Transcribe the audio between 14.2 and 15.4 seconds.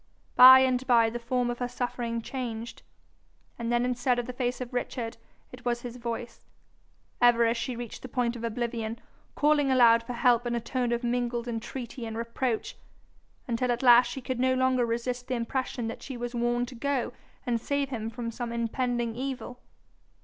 could no longer resist the